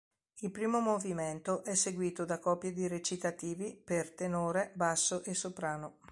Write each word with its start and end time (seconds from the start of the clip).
Il 0.39 0.49
primo 0.49 0.79
movimento 0.79 1.63
è 1.63 1.75
seguito 1.75 2.25
da 2.25 2.39
coppie 2.39 2.73
di 2.73 2.87
recitativi 2.87 3.75
per 3.75 4.15
tenore, 4.15 4.71
basso 4.73 5.23
e 5.23 5.35
soprano. 5.35 5.99